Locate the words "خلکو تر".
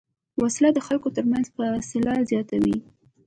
0.87-1.23